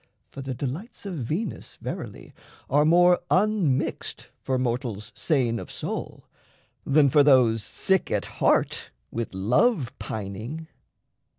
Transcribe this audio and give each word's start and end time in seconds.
For 0.31 0.41
the 0.41 0.55
delights 0.55 1.05
of 1.05 1.13
Venus, 1.13 1.77
verily, 1.79 2.33
Are 2.71 2.85
more 2.85 3.19
unmixed 3.29 4.29
for 4.41 4.57
mortals 4.57 5.11
sane 5.13 5.59
of 5.59 5.69
soul 5.69 6.25
Than 6.83 7.07
for 7.07 7.21
those 7.21 7.61
sick 7.63 8.09
at 8.09 8.25
heart 8.25 8.89
with 9.11 9.31
love 9.35 9.93
pining. 9.99 10.67